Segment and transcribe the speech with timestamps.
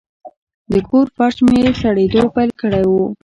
[0.71, 2.91] د کور فرش مې سړېدو پیل کړی و.